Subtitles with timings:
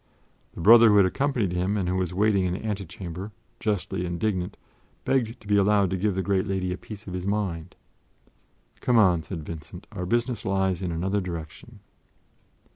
[0.55, 4.57] The brother who had accompanied him and who was waiting in the antechamber, justly indignant,
[5.05, 7.75] begged to be allowed to give the great lady a piece of his mind.
[8.79, 11.81] "Come on," said Vincent; "our business lies in another direction."